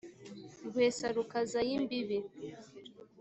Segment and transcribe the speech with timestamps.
[0.67, 2.17] Rwesa rukaza ay' imbibi